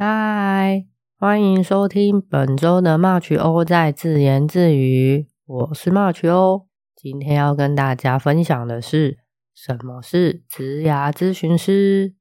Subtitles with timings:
[0.00, 0.86] 嗨
[1.18, 6.68] 欢迎收听本周的 March 欧在自言自语，我是 March 欧。
[6.94, 9.18] 今天要跟大家分享的是
[9.52, 12.14] 什么是职涯咨询师。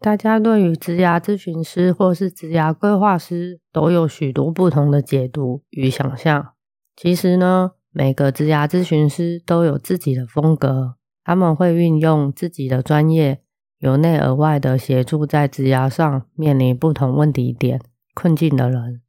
[0.00, 6.54] 大家对于职涯咨询师或是职涯规划师都有许多不同的解读与想象。
[6.96, 13.44] 其实呢，每个职涯咨询师都有自己的风格，他们会运用自己的专业。
[13.78, 17.80] 由内而外的协助在职涯上面临不同问题点
[18.14, 19.02] 困境的人，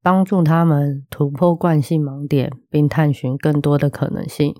[0.00, 4.54] 帮助他们突破惯性盲点，并探寻更多的可能性。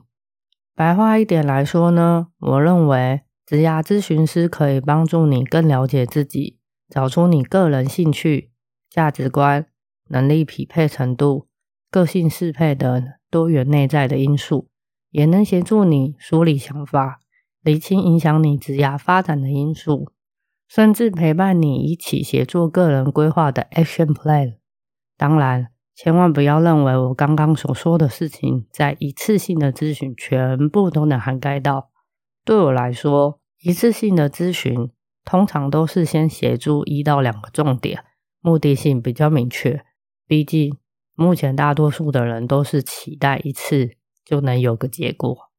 [0.75, 8.51] 白话一点来说呢，我认为职涯咨询师可以帮助你更了解自己，找出你个人兴趣、
[8.91, 9.67] 价值观、
[10.09, 11.47] 能力匹配程度、
[11.91, 14.69] 个性适配的多元内在的因素，
[15.11, 17.21] 也能协助你梳理想法。
[17.63, 20.11] 厘清影响你职涯发展的因素，
[20.69, 24.57] 甚至陪伴你一起协作个人规划的 action plan。
[25.17, 31.91] 当然，千万不要认为我刚刚所说的事情，在一次性的咨询全部都能涵盖到。
[32.45, 34.91] 对我来说，一次性的咨询
[35.25, 38.03] 通常都是先协助一到两个重点，
[38.41, 39.85] 目的性比较明确。
[40.27, 40.77] 毕竟，
[41.15, 43.91] 目前大多数的人都是期待一次
[44.25, 45.52] 就能有个结果。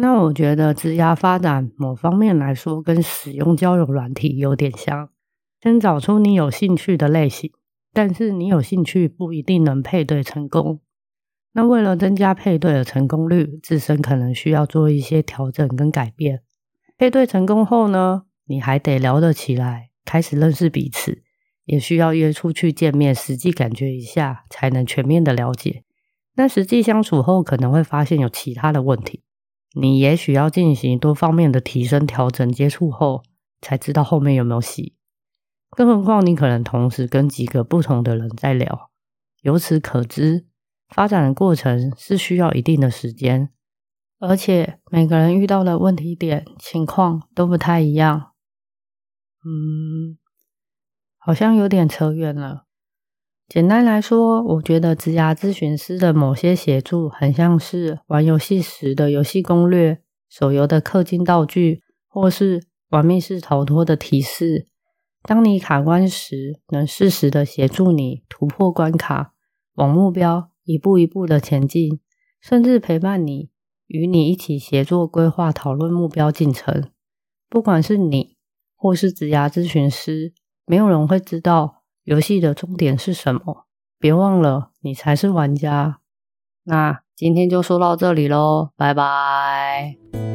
[0.00, 5.10] 那我觉得职涯发展某方面来说，跟使用交友软体有点像。
[5.60, 7.50] 先找出你有兴趣的类型，
[7.92, 10.80] 但是你有兴趣不一定能配对成功。
[11.52, 16.42] 那为了增加配对的成功率，自身可能需要做一些调整跟改变。
[16.96, 21.24] 配对成功后呢，你还得聊得起来，开始认识彼此，
[21.64, 25.82] 也需要约出去见面，实际感觉一下，才能全面的了解。
[26.36, 29.24] 那实际相处后，可能会发现有其他的问题。
[29.74, 33.22] 你也许要进行多方面的提升、调整，接触后
[33.60, 34.96] 才知道后面有没有戏。
[35.70, 38.90] 更何况你可能同时跟几个不同的人在聊，
[39.42, 40.46] 由此可知，
[40.88, 43.50] 发展的过程是需要一定的时间，
[44.18, 48.32] 而且每个人遇到的问题点、情况都不太一样。
[49.44, 50.16] 嗯，
[51.18, 52.67] 好像有点扯远了。
[53.48, 64.68] 简单来说，我觉得职涯咨询师的某些协助，很像是玩游戏时的游戏攻略、手游的氪金道具，或是玩密室逃脱的提示。
[65.22, 69.32] 当你卡关时，能适时的协助你突破关卡，
[69.76, 72.00] 往目标一步一步的前进，
[72.42, 73.48] 甚至陪伴你，
[73.86, 76.90] 与你一起协作规划、讨论目标进程。
[77.48, 78.36] 不管是你
[78.76, 80.34] 或是职涯咨询师，
[80.66, 81.77] 没有人会知道。
[82.08, 83.66] 游戏的终点是什么？
[83.98, 85.98] 别忘了，你才是玩家。
[86.64, 90.27] 那今天就说到这里喽，拜拜。